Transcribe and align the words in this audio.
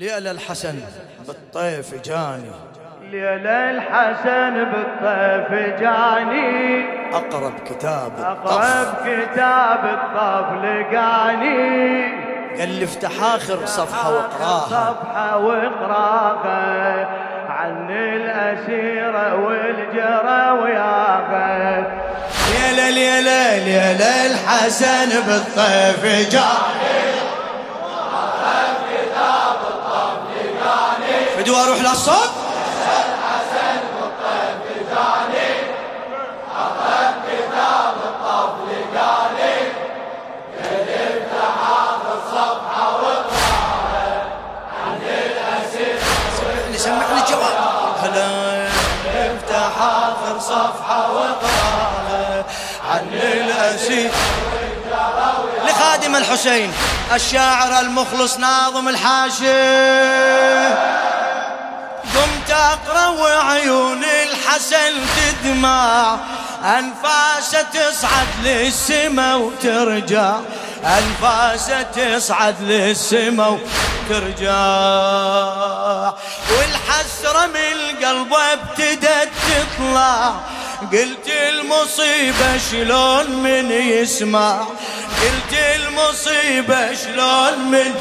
ليلى 0.00 0.30
الحسن 0.30 0.80
بالطيف 1.26 1.94
جاني. 2.04 2.50
ليلى 3.02 3.70
الحسن 3.70 4.64
بالطيف 4.64 5.80
جاني. 5.80 6.84
أقرب 7.12 7.52
كتاب 7.66 8.12
أقرب 8.18 8.94
كتاب 9.06 9.84
الطف 9.84 10.64
لقاني. 10.64 12.02
قال 12.58 12.68
لي 12.68 12.84
افتح 12.84 13.10
آخر 13.22 13.66
صفحة 13.66 14.12
واقراها 14.12 14.60
صفحة 14.60 15.38
واقراها 15.38 17.08
عن 17.48 17.90
الأسيرة 17.90 19.34
والجرى 19.34 20.62
وياها. 20.62 21.86
ليلى 22.50 22.90
ليلى 22.92 23.64
ليلى 23.64 24.26
الحسن 24.26 25.08
بالطيف 25.26 26.30
جاني. 26.32 26.79
فدوا 31.40 31.62
أروح 31.62 31.80
للصوت. 31.80 32.30
سمعني 46.76 46.78
سمعني 46.78 47.20
الجواب. 47.20 47.54
هلا. 48.02 48.66
افتح 49.14 49.82
اخر 49.82 50.38
صفحه 50.40 51.12
واقراها 51.12 52.44
عن 52.90 53.10
لخادم 55.64 56.16
الحسين 56.16 56.72
الشاعر 57.14 57.80
المخلص 57.80 58.36
ناظم 58.36 58.88
الحاشي. 58.88 59.80
اقرا 62.60 63.06
وعيون 63.08 64.04
الحسن 64.04 64.92
تدمع. 65.16 66.18
انفاسه 66.64 67.62
تصعد 67.62 68.26
للسما 68.44 69.34
وترجع. 69.34 70.36
انفاسه 70.84 71.82
تصعد 71.82 72.56
للسما 72.60 73.46
وترجع. 73.48 74.60
والحسرة 76.50 77.46
من 77.46 78.06
قلبه 78.06 78.52
ابتدت 78.52 79.30
تطلع. 79.48 80.34
قلت 80.92 81.28
المصيبة 81.28 82.58
شلون 82.70 83.30
من 83.30 83.70
يسمع؟ 83.70 84.60
قلت 85.22 85.52
المصيبة 85.76 86.94
شلون 86.94 87.58
من 87.58 87.94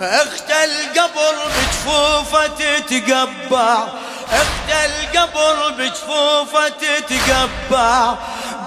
اخت 0.00 0.50
القبر 0.50 1.34
بجفوفة 1.56 2.46
تتقبع. 2.46 3.84
اخت 4.32 4.70
القبر 4.84 5.70
بجفوفة 5.78 6.68
تتقبع. 6.68 8.14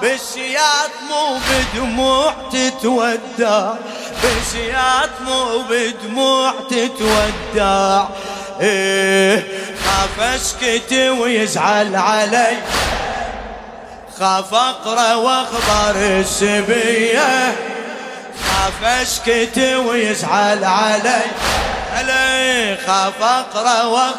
بالسياط 0.02 0.92
مو 1.10 1.38
بدموع 1.50 2.34
تتودع. 2.52 3.74
بالسياط 4.24 5.10
مو 5.22 5.64
بدموع 5.70 6.54
تتودع. 6.70 8.06
إيه 8.62 9.48
خاف 9.86 10.20
اسكت 10.20 10.94
ويزعل 10.94 11.96
علي. 11.96 12.58
خاف 14.20 14.54
اقرأ 14.54 15.16
واخبر 15.16 15.96
السبية. 15.96 17.71
خاف 18.62 18.84
اسكت 18.84 19.58
ويزعل 19.58 20.64
علي. 20.64 21.22
علي 21.98 22.78
خاف 22.88 23.24
أقرأ 23.24 23.84
وقت 23.84 24.16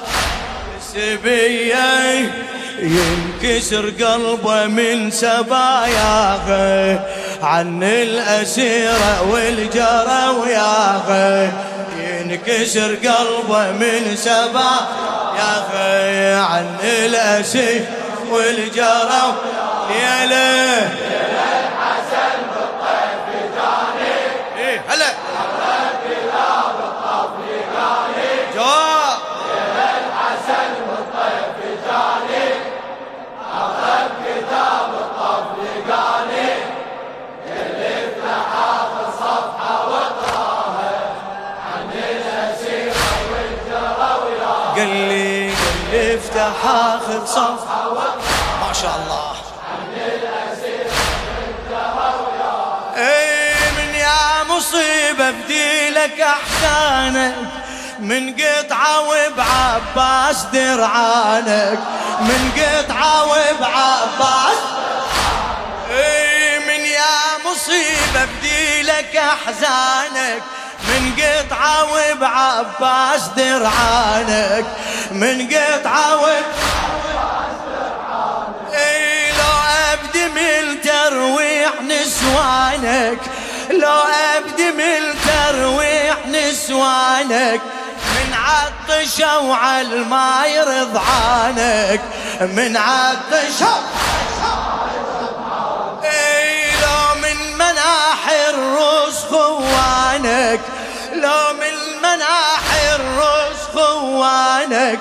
سبية. 0.95 2.31
ينكسر 2.79 3.91
قلبه 3.91 4.67
من 4.67 5.11
سباياه 5.11 7.01
عن 7.43 7.83
الأسيرة 7.83 9.23
والجرى 9.31 10.29
وياه 10.41 11.51
ينكسر 11.99 12.95
قلبه 12.95 13.71
من 13.71 14.17
سباياه 14.17 15.71
عن 16.41 16.77
الأسيرة 16.83 17.87
والجرى 18.31 19.35
يا 20.01 20.27
صفحه 47.33 47.95
ما 48.61 48.73
شاء 48.83 48.97
الله. 49.03 49.33
اي 52.97 53.55
من 53.79 53.95
يا 53.95 54.45
مصيبة 54.51 55.31
بديلك 55.31 56.21
أحسانك 56.21 57.35
من 57.99 58.35
قطعة 58.37 59.01
وبعباس 59.01 60.43
درعانك. 60.53 61.79
من 62.21 62.53
قطعة 62.57 63.25
وبعباس. 63.25 64.61
اي 65.91 66.59
من 66.59 66.85
يا 66.85 67.19
مصيبة 67.47 68.25
بديلك 68.25 69.17
أحزانك 69.17 70.43
من 70.89 71.13
قطعة 71.21 71.85
وبعباس 71.93 73.23
درعانك. 73.37 74.65
من 75.11 75.49
قطعة 75.49 76.17
وبعباس 76.17 76.82
من 81.13 81.19
ترويح 81.19 81.83
نسوانك. 81.83 83.19
لو 83.71 84.03
أبدي 84.37 84.71
من 84.71 85.15
ترويح 85.27 86.27
نسوانك 86.27 87.61
من 88.15 88.35
عطشوا 88.35 89.55
على 89.55 89.89
الماي 89.89 90.61
رضعانك. 90.61 92.01
من 92.41 92.77
عطشوا 92.77 93.83
اي 96.05 96.71
لو 96.83 97.15
من 97.23 97.55
مناحي 97.55 98.51
الروس 98.51 99.17
خوانك. 99.31 100.61
لو 101.13 101.53
من 101.53 102.03
مناحي 102.03 102.95
الروس 102.95 103.61
خوانك. 103.75 105.01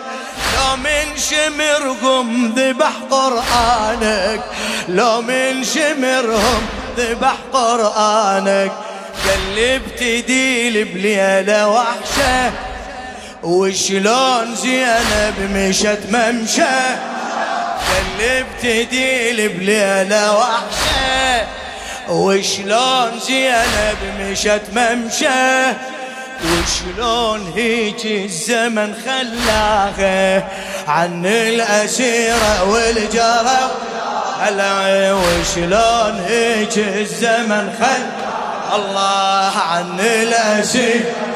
شمرهم 1.32 2.54
ذبح 2.58 2.92
قرآنك. 3.12 4.42
لو 4.88 5.22
من 5.22 5.64
شمرهم 5.64 6.66
ذبح 6.98 7.36
قرآنك. 7.54 8.72
قلبت 9.30 10.04
ديل 10.28 10.86
بليلة 10.86 11.68
وحشة. 11.68 12.52
وشلون 13.44 14.56
زينب 14.56 15.34
مشت 15.40 16.00
ممشى. 16.12 16.80
قلبت 17.92 18.90
ديل 18.92 19.50
بليلة 19.50 20.38
وحشة. 20.38 21.48
وشلون 22.10 23.20
زينب 23.28 23.98
مشت 24.20 24.62
ممشى. 24.76 25.72
وشلون 26.46 27.52
هيك 27.56 28.06
الزمن 28.06 28.96
خلاها 29.06 30.48
عن 30.88 31.26
الأسيرة 31.26 32.70
والجرى 32.70 33.72
هلا 34.40 35.14
وشلون 35.14 36.26
هيك 36.28 36.78
الزمن 36.78 37.74
خل 37.80 38.04
الله 38.76 39.54
عن 39.58 40.00
الأسيرة 40.00 41.32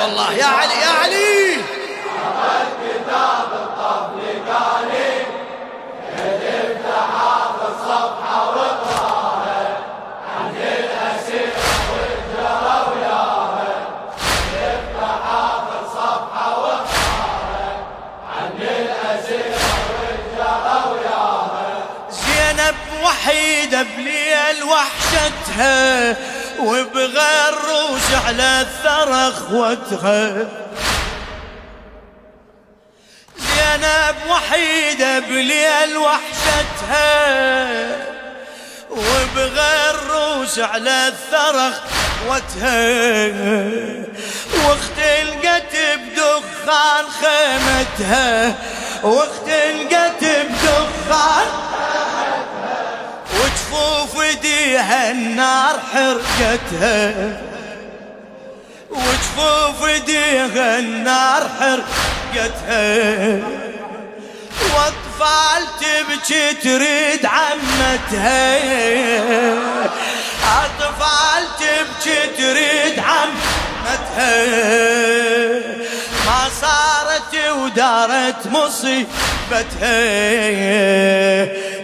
والله 0.00 0.32
يا 0.32 0.44
علي 0.44 0.74
يا 0.74 0.88
علي. 1.02 1.47
على 28.14 28.60
الثرى 28.60 29.28
اخوتها 29.28 30.46
زينب 33.38 34.16
وحيدة 34.30 35.18
بليل 35.18 35.96
وحشتها 35.96 37.08
وبغير 38.90 39.94
روس 40.10 40.58
على 40.58 41.08
الثرى 41.08 41.72
اخوتها 42.26 42.86
واخت 44.64 44.98
القت 44.98 45.76
بدخان 45.96 47.04
خيمتها 47.20 48.54
واخت 49.02 49.48
القت 49.48 50.24
بدخان 50.24 51.46
وجفوف 53.34 54.20
ايديها 54.22 55.10
النار 55.10 55.80
حرقتها. 55.92 57.48
وجفوف 58.98 59.84
ايديها 59.84 60.78
النار 60.78 61.42
حرقتها 61.58 63.38
واطفال 64.74 65.62
تبكي 65.80 66.54
تريد 66.54 67.26
عمتها. 67.26 68.58
اطفال 70.44 71.44
تبكي 71.60 72.20
تريد 72.38 72.98
عمتها. 72.98 74.34
ما 76.26 76.40
صارت 76.60 77.32
ودارت 77.56 78.46
مصيبتها. 78.46 79.98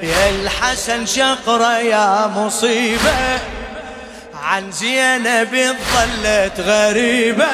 يا 0.03 0.31
الحسن 0.31 1.07
شقرة 1.07 1.79
يا 1.79 2.27
مصيبة. 2.27 3.39
عن 4.45 4.73
زينب 4.73 5.77
ظلت 5.95 6.61
غريبة. 6.61 7.47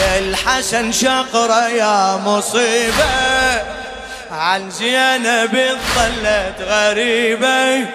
يا 0.00 0.18
الحسن 0.18 0.92
شقرة 0.92 1.68
يا 1.68 2.16
مصيبة. 2.16 3.62
عن 4.30 4.70
زينب 4.70 5.78
ظلت 5.94 6.68
غريبة. 6.68 7.86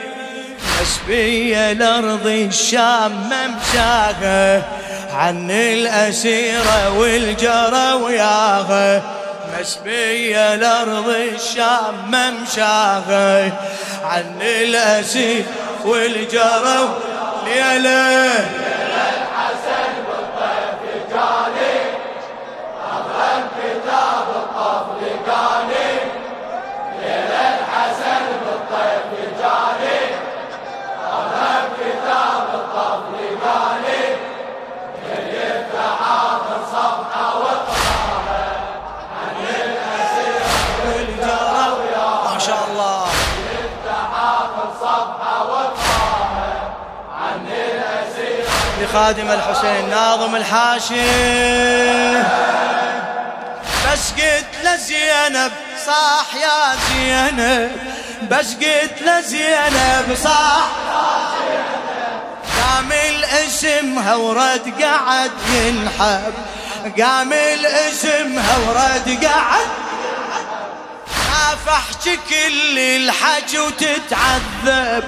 مسبية 0.81 1.71
الأرض 1.71 2.27
الشام 2.27 3.11
ممشاها 3.11 4.63
عن 5.13 5.51
الأسيرة 5.51 6.97
والجرى 6.97 7.93
وياها 7.93 9.01
مسبية 9.59 10.53
الأرض 10.53 11.09
الشام 11.09 11.95
ممشاها 12.07 13.51
عن 14.03 14.41
الأسير 14.41 15.45
والجرى 15.85 16.97
ليلة 17.47 17.77
الحسن 17.79 18.66
لخادم 48.81 49.31
الحسين 49.31 49.89
ناظم 49.89 50.35
الحاشي 50.35 51.07
بس 53.85 54.11
قلت 54.11 54.45
لزينب 54.63 55.51
صاح 55.85 56.35
يا 56.35 56.75
زينب. 56.89 57.71
بس 58.31 58.53
قلت 58.53 59.01
لزينب 59.01 60.17
صاح 60.23 60.67
قام 62.61 62.91
الاسمها 62.91 64.15
ورد 64.15 64.73
قعد 64.81 65.31
ينحب. 65.53 66.33
قام 67.01 67.33
الاسمها 67.33 68.57
ورد 68.57 69.25
قعد 69.25 69.67
خاف 71.31 71.69
احكي 71.69 72.17
كل 72.29 72.79
الحكي 72.79 73.59
وتتعذب. 73.59 75.03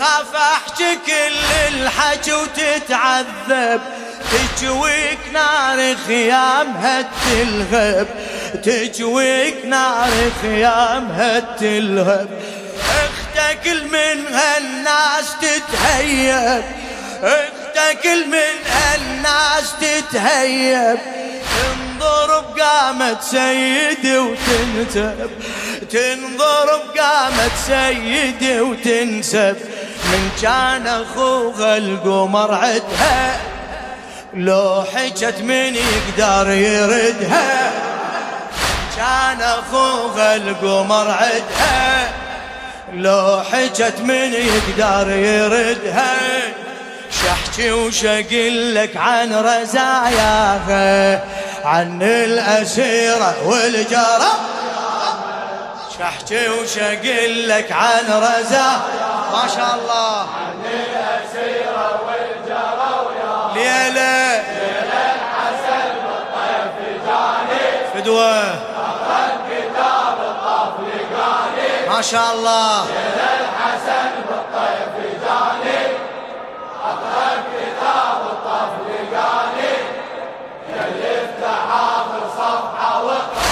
خاف 0.00 0.36
احكي 0.36 0.98
كل 1.06 1.74
الحكي 1.74 2.32
وتتعذب. 2.32 3.80
تجويك 4.32 5.18
نار 5.32 5.96
خيامها 6.06 7.02
تلهب. 7.02 8.06
تجويك 8.64 9.64
نار 9.64 10.10
خيامها 10.42 11.40
تلهب. 11.40 12.28
أختك 12.80 13.66
من 13.68 14.34
هالناس 14.34 15.26
تتهيب. 15.40 16.64
أختك 17.22 18.06
من 18.06 18.56
هالناس 18.70 19.74
تتهيب. 19.80 20.98
تنظر 21.50 22.40
بقامة 22.40 23.20
سيدي 23.20 24.18
وتنسب. 24.18 25.30
تنظر 25.90 26.82
بقامة 26.94 27.50
سيدي 27.66 28.60
وتنسب. 28.60 29.56
من 30.10 30.30
كان 30.42 30.86
اخوها 30.86 31.76
القمر 31.76 32.54
عدها 32.54 33.40
لو 34.34 34.84
حجت 34.94 35.38
من 35.38 35.76
يقدر 35.76 36.50
يردها. 36.50 37.72
كان 38.96 39.40
اخوها 39.40 40.36
القمر 40.36 41.10
عدها 41.10 42.08
لو 42.94 43.42
حجت 43.52 44.00
من 44.00 44.32
يقدر 44.32 45.10
يردها. 45.10 46.16
شحكي 47.24 47.72
وشقل 47.72 48.74
لك 48.74 48.96
عن 48.96 49.34
رزاياها 49.34 51.24
عن 51.64 52.02
الأسيرة 52.02 53.48
والجرى 53.48 54.32
شحكي 55.98 56.48
وشقل 56.48 57.48
لك 57.48 57.72
عن 57.72 58.04
رزا 58.06 58.80
ما 59.32 59.48
شاء 59.56 59.74
الله. 59.74 60.16
عن 60.20 60.64
الأسيرة 60.64 62.00
والجرى 62.06 62.92
ويا 63.06 63.38
ليلة 63.54 64.42
الحسن 65.14 65.88
بالطيف 66.04 66.74
جاني 67.06 67.64
فدوة. 67.94 68.40
أخذ 68.40 69.30
كتاب 69.50 70.16
الطفل 70.30 70.88
قاني 71.16 71.88
ما 71.96 72.00
شاء 72.02 72.32
الله. 72.34 72.84
الحسن 73.40 74.10
بالطيف 74.28 74.92
جاني 75.22 75.80
أخذ 76.84 77.36
كتاب 77.54 78.20
الطفل 78.32 79.16
قاني 79.16 79.74
اللي 80.68 81.14
يفتح 81.14 81.60
آخر 81.72 82.22
صفحة 82.38 83.02
واقراها 83.04 83.49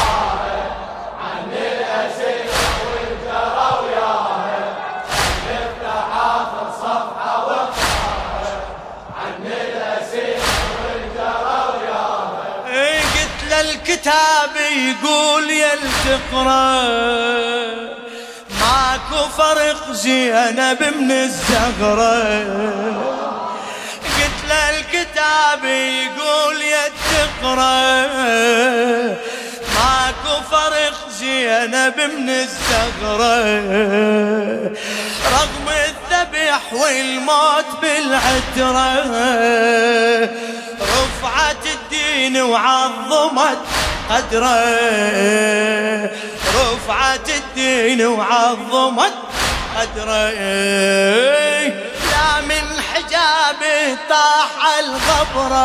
الكتاب 13.88 14.50
يقول 14.56 15.50
يلتقرا 15.50 16.82
ماكو 18.60 19.28
فرق 19.38 19.92
زينب 19.92 20.82
من 20.98 21.10
الزغرة 21.10 22.38
قلت 24.04 24.40
له 24.48 24.70
الكتاب 24.78 25.64
يقول 25.64 26.62
يتقرا 26.62 28.06
ماكو 29.74 30.42
فرق 30.50 31.08
زينب 31.18 32.00
من 32.18 32.28
الزغرة 32.28 33.44
رغم 35.32 35.68
الذبح 35.68 36.72
والموت 36.72 37.66
بالعترة 37.82 39.04
رفعت 40.80 41.66
الدين 41.66 42.42
وعظمت 42.42 43.58
قدره. 44.10 44.58
رفعت 46.54 47.28
الدين 47.30 48.06
وعظمت 48.06 49.12
قدره. 49.76 50.30
لا 52.12 52.40
من 52.40 52.64
حجاب 52.94 53.62
طاح 54.08 54.50
الغبره 54.78 55.58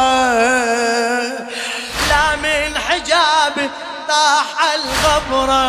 لا 2.09 2.35
من 2.35 2.77
حجاب 2.77 3.69
طاح 4.07 4.45
الغبره 4.75 5.63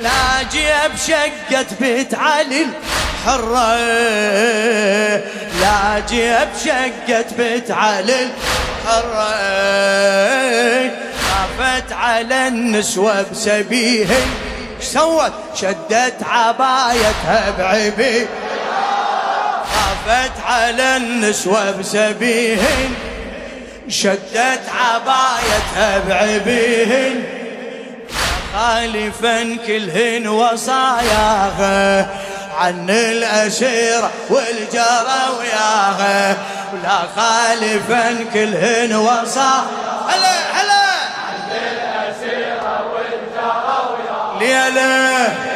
لا 0.00 0.42
جيب 0.52 0.96
شقة 1.06 1.66
بيت 1.80 2.14
علي 2.14 2.66
الحرة. 2.66 3.76
لا 5.60 6.02
جيب 6.08 6.48
شقة 6.64 7.24
بيت 7.36 7.70
علي 7.70 8.28
الحرة. 8.86 9.30
خافت 11.30 11.92
على 11.92 12.48
النسوة 12.48 13.24
بسبيهن 13.32 14.30
سوت؟ 14.80 15.32
شدت 15.54 16.22
عبايتها 16.22 17.50
بعبي 17.58 18.26
خافت 19.74 20.32
على 20.46 20.96
النسوة 20.96 21.70
بسبيهن 21.70 22.94
شدت 23.88 24.62
عبايتها 24.80 25.98
بعبيهن 26.08 27.39
خالفا 28.54 29.56
كلهن 29.66 30.28
وصاياها 30.28 32.06
عن 32.58 32.90
الأسيرة 32.90 34.10
والجرى 34.30 35.22
وياها 35.38 36.36
ولا 36.72 36.98
خالفا 37.16 38.24
كلهن 38.34 38.92
وصاياها 38.94 39.64
هلا 40.08 40.32
هلا. 40.52 40.90
عن 41.26 41.50
الأسيرة 41.50 42.92
والجرى 42.94 43.78
وياها 43.92 44.38
ليلة 44.40 45.50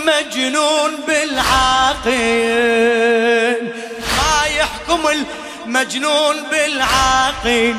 المجنون 0.00 0.96
بالعاقل. 1.06 2.10
ما 4.16 4.46
يحكم 4.46 5.08
المجنون 5.08 6.42
بالعاقل؟ 6.50 7.74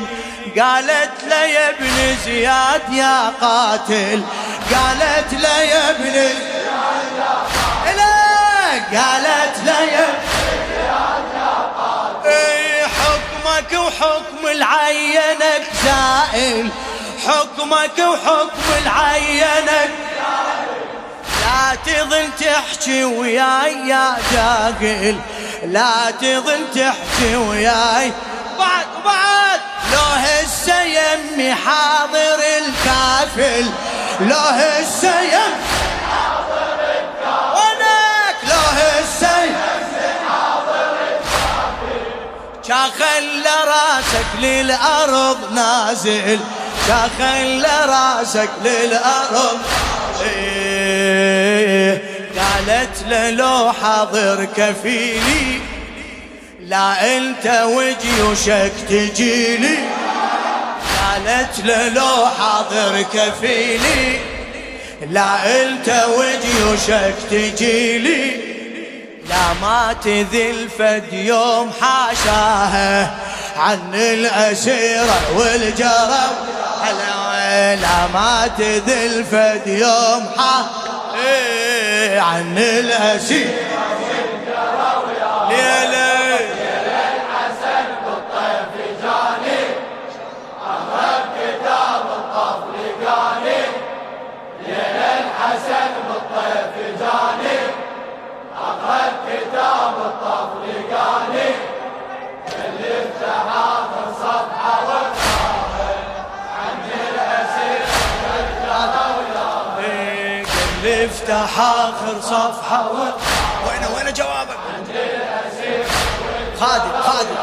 قالت 0.58 1.24
له 1.28 1.44
يا 1.44 1.70
ابن 1.70 2.16
زياد 2.24 2.92
يا 2.92 3.32
قاتل. 3.40 4.22
قالت 4.74 5.32
له 5.32 5.58
يا 5.58 5.90
ابن 5.90 6.12
زياد 6.12 6.32
يا 7.18 7.32
قاتل. 7.56 8.00
قالت 8.96 9.56
له 9.64 9.80
يا 9.80 10.06
حكمك 12.86 13.72
وحكم 13.72 14.46
العينك 14.46 15.64
زائل. 15.84 16.68
حكمك 17.26 17.98
وحكم 17.98 18.66
العينك 18.82 19.90
لا 21.62 21.74
تظل 21.74 22.28
تحكي 22.40 23.04
وياي 23.04 23.88
يا 23.88 24.16
جاهل 24.32 25.16
لا 25.62 26.10
تظل 26.10 26.66
تحكي 26.74 27.36
وياي. 27.36 28.12
بعد 28.58 28.86
بعد. 29.04 29.60
لو 29.92 29.98
هسه 29.98 30.82
يمي 30.82 31.54
حاضر 31.54 32.38
الكافل. 32.58 33.70
لو 34.20 34.36
هسه 34.36 35.20
يمي 35.20 35.62
حاضر 36.10 36.80
الكافل. 36.80 37.62
حاضر 40.28 40.96
الكافل. 41.02 42.02
شاخل 42.68 43.44
راسك 43.66 44.26
للأرض 44.40 45.52
نازل. 45.52 46.40
شاخل 46.88 47.66
راسك 47.88 48.50
للأرض 48.64 49.58
قالت 52.38 53.04
له 53.08 53.30
لو 53.30 53.72
حاضر 53.72 54.44
كفيلي 54.56 55.60
لا 56.60 57.16
انت 57.16 57.64
وجيوشك 57.64 58.72
تجيلي. 58.88 59.78
قالت 61.02 61.64
له 61.64 61.88
لو 61.88 62.26
حاضر 62.38 63.02
كفيلي 63.02 64.18
لا 65.10 65.62
انت 65.62 66.04
وجيوشك 66.18 67.14
تجيلي. 67.30 68.52
لا 69.28 69.52
ما 69.62 69.96
تذل 70.04 70.68
فد 70.78 71.12
يوم 71.12 71.72
حاشاها 71.80 73.14
عن 73.56 73.94
الأسيرة 73.94 75.20
والجرب 75.36 76.32
لا 77.80 78.06
ما 78.14 78.50
تذل 78.58 79.24
فد 79.24 79.66
يوم 79.66 80.26
حاشاها 80.36 81.71
عن 82.22 82.58
الأسير 82.58 83.71
افتح 111.42 111.60
آخر 111.60 112.20
صفحة. 112.22 112.90
وين 113.66 113.84
وين 113.96 114.14
جوابك؟ 114.14 114.58
خادم 116.60 117.02
خادم. 117.02 117.36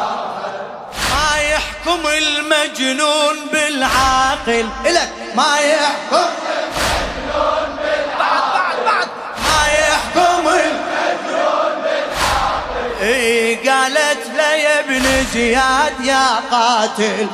ما 1.14 1.42
يحكم 1.42 2.08
المجنون 2.08 3.36
بالعاقل. 3.52 4.70
إلك. 4.86 5.10
ما 5.36 5.60
يحكم 5.60 6.30
المجنون 6.50 7.80
بعد 8.20 8.42
بعد 8.54 8.78
بعد. 8.86 9.08
ما 9.44 9.62
يحكم 9.80 10.48
المجنون 10.48 11.74
بالعاقل. 11.84 13.70
قالت 13.70 14.24
له 14.38 14.54
يا 14.54 14.80
ابن 14.80 15.26
زياد 15.34 16.00
يا 16.04 16.28
قاتل. 16.52 17.28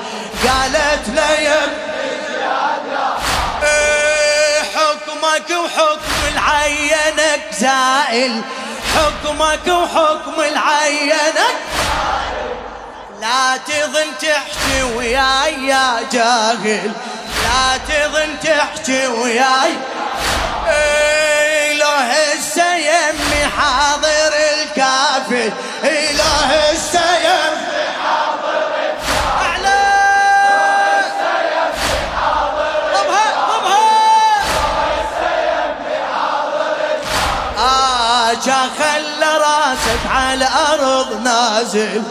قالت 0.48 1.10
له 1.16 1.32
يا 1.32 1.64
ابن 1.64 1.85
حكمك 5.46 5.58
وحكم 5.58 6.28
العينك. 6.34 7.42
زائل. 7.60 8.42
حكمك 8.96 9.68
وحكم 9.68 10.42
العينك. 10.42 11.36
لا 13.22 13.58
تظن 13.58 14.08
تحكي 14.22 14.84
وياي 14.96 15.68
يا 15.68 16.00
جاهل. 16.12 16.92
لا 17.44 17.78
تظن 17.78 18.40
تحكي 18.44 19.08
وياي 19.08 19.74
نازل 41.46 42.02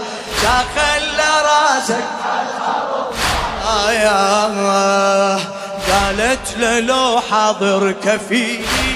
خل 0.76 1.18
راسك 1.44 2.04
آه 3.66 3.92
يا 3.92 4.44
قالت 5.92 6.56
له 6.58 6.80
لو 6.80 7.20
حاضر 7.30 7.94
كفيلي 8.04 8.94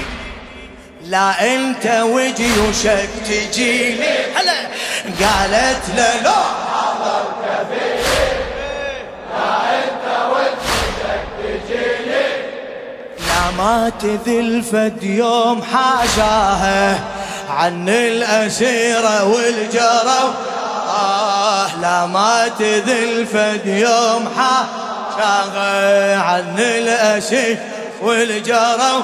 لا 1.05 1.55
أنت 1.55 1.87
وجيوشك 1.87 3.09
تجيني 3.27 4.17
هلا 4.35 4.59
قالت 5.21 5.83
له 5.97 6.23
لو 6.23 6.43
حاضر 6.73 7.25
كفيلي 7.45 8.29
لا 9.33 9.79
أنت 9.79 10.07
وجيوشك 10.33 11.25
تجيني 11.39 12.27
لا 13.19 13.51
ما 13.59 13.93
تذل 14.01 14.63
فد 14.63 15.03
يوم 15.03 15.63
حاشاها 15.63 17.18
عن 17.51 17.89
الأسيرة 17.89 19.25
والجرى. 19.25 20.35
آه 20.89 21.77
لا 21.81 22.07
ما 22.07 22.49
تذل 22.59 23.27
فد 23.27 23.67
يوم 23.67 24.29
حاشاها 24.37 26.23
عن 26.23 26.59
الأسيرة 26.59 27.59
والجروا 28.03 29.03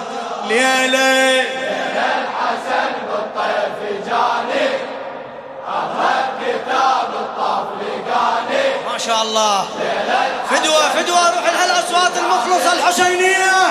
ليلة 0.48 1.40
الحسن 1.40 2.92
بالطيف 3.08 4.06
جاني 4.06 4.68
كتاب 6.40 7.08
ما 8.92 8.98
شاء 8.98 9.22
الله. 9.22 9.64
فدوة 10.50 10.88
فدوة 10.88 11.30
روح 11.30 11.44
لها 11.52 11.64
الأصوات 11.64 12.12
المخلصة 12.18 12.72
الحسينية. 12.72 13.63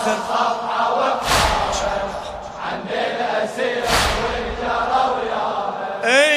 آخر. 0.00 0.16
صفحة 0.28 1.20
عن 2.64 2.80
الأسير 2.88 3.84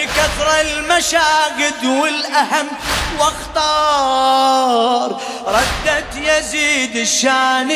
كثر 0.06 0.50
المشاقد 0.62 1.86
والأهم 1.86 2.68
واختار 3.20 5.10
ردت 5.48 6.16
يزيد 6.16 6.96
الشان 6.96 7.72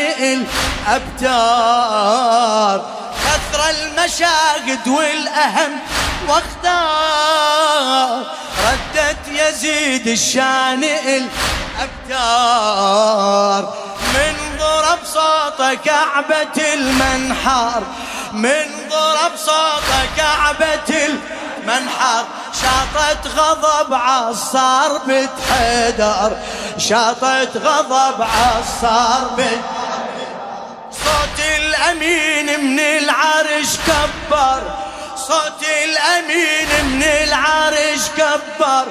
الأبتار. 0.88 2.78
كثر 3.26 3.70
المشاقد 3.70 4.88
والأهم 4.88 5.80
واختار 6.28 8.24
ردت 8.68 9.28
يزيد 9.28 10.08
الشان 10.08 10.84
الأبتار. 12.04 12.68
من 13.62 13.87
ضرب 14.88 15.00
صوت 15.06 15.80
كعبة 15.86 16.74
المنحر. 16.74 17.84
من 18.34 18.90
ضرب 18.90 19.32
صوت 19.36 19.92
كعبة 20.18 21.06
المنحر. 21.06 22.26
شاطت 22.62 23.28
غضب 23.38 23.94
عصار 23.94 25.02
بتحدر. 25.08 26.38
شاطت 26.78 27.58
غضب 27.58 28.22
عصار 28.22 29.30
بت 29.38 29.62
صوت 30.92 31.40
الأمين 31.58 32.46
من 32.64 32.80
العرش 32.80 33.78
كبر. 33.88 34.62
صوت 35.28 35.64
الأمين 35.84 36.86
من 36.86 37.04
العرش 37.04 38.02
كبر. 38.18 38.86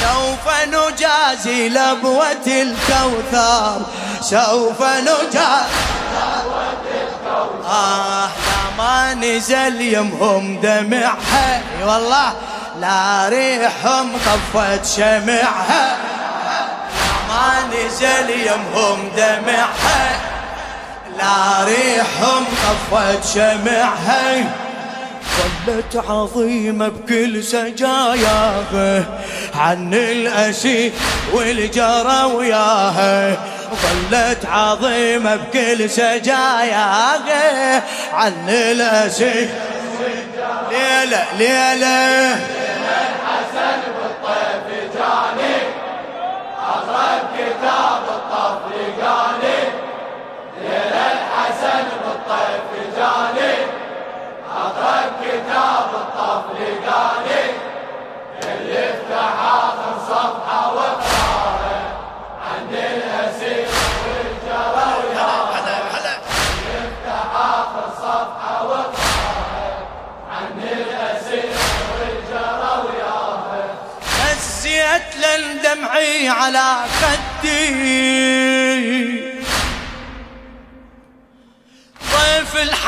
سوف 0.00 0.54
نجازي 0.66 1.68
لبوة 1.68 2.46
الكوثر. 2.46 3.80
سوف 4.20 4.82
نجازي 4.82 5.80
آه 7.66 8.26
لا 8.26 8.76
ما 8.78 9.14
نزل 9.14 9.80
يمهم 9.80 10.60
دمعها. 10.60 11.62
أي 11.78 11.84
والله 11.84 12.32
لا 12.80 13.28
ريحهم 13.28 14.12
طفت 14.26 14.86
شمعها. 14.96 15.96
ما 17.28 17.52
نزل 17.72 18.30
يمهم 18.30 19.08
دمعها. 19.16 20.20
لا 21.18 21.64
ريحهم 21.64 22.44
طفت 22.44 23.34
شمعها. 23.34 24.44
ظلت 25.40 26.04
عظيمة 26.08 26.88
بكل 26.88 27.44
سجاياها 27.44 29.04
عن 29.54 29.94
الأسي 29.94 30.92
والجرى 31.32 32.24
وياها 32.34 33.36
ظلت 33.70 34.46
عظيمة 34.46 35.36
بكل 35.36 35.90
سجاياها 35.90 37.82
عن 38.12 38.48
الأسي 38.48 39.48
ليلة 40.70 41.26
ليلة. 41.38 42.59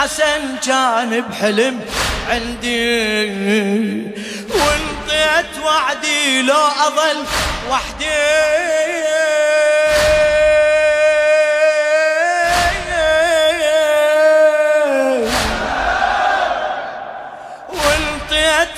الحسن 0.02 0.56
كان 0.66 1.20
بحلم 1.20 1.80
عندي 2.28 3.30
وانطيت 4.50 5.58
وعدي 5.64 6.42
لو 6.42 6.54
أظل 6.86 7.24
وحدي. 7.70 8.42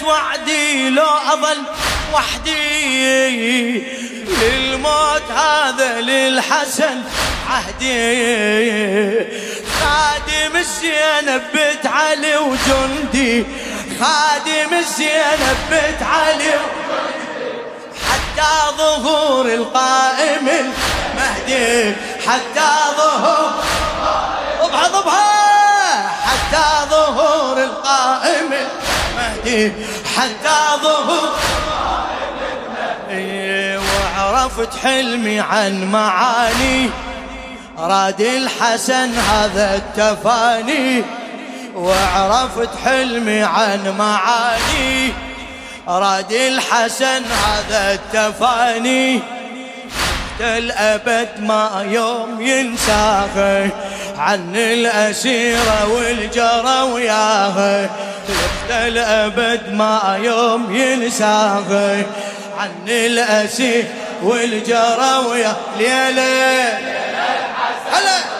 وعدي 0.02 0.90
لو 0.90 1.02
أظل 1.02 1.62
وحدي. 2.14 3.78
للموت 4.28 5.30
هذا 5.30 6.00
للحسن 6.00 7.02
عهدي. 7.48 8.04
خادم 9.80 10.56
الزينب 10.56 11.42
بنت 11.54 11.86
علي 11.86 12.36
وجندي 12.36 13.46
خادم 14.00 14.74
الزينب 14.78 15.56
بنت 15.70 16.02
علي 16.02 16.54
حتى 18.10 18.76
ظهور 18.78 19.46
القائم 19.46 20.48
المهدي 20.48 21.94
حتى 22.26 22.70
ظهور 22.96 23.52
ضبها 24.62 24.88
ضبها 24.88 26.08
حتى 26.26 26.90
ظهور 26.90 27.62
القائم 27.62 28.50
المهدي 28.52 29.72
حتى 30.16 30.82
ظهور 30.82 31.28
وعرفت 34.16 34.76
حلمي 34.82 35.40
عن 35.40 35.84
معاني 35.92 36.90
راد 37.78 38.20
الحسن 38.20 39.14
هذا 39.14 39.74
التفاني 39.74 41.04
وعرفت 41.74 42.68
حلمي 42.84 43.42
عن 43.42 43.94
معاني. 43.98 45.12
راد 45.88 46.32
الحسن 46.32 47.22
هذا 47.24 47.92
التفاني 47.92 49.20
الأبد 50.40 51.28
ما 51.38 51.86
يوم 51.88 52.40
ينساها 52.40 53.68
عن 54.18 54.56
الأسيرة 54.56 55.88
والجرى 55.88 56.92
وياها 56.92 57.90
لفت 58.28 58.70
الأبد 58.70 59.72
ما 59.72 60.18
يوم 60.22 60.74
ينساها 60.76 62.02
عن 62.58 62.88
الأسير 62.88 63.84
والجرى 64.22 65.18
ويا 65.30 65.56
ليلة 65.78 66.08
هلا 66.08 67.03
هلا. 67.94 68.33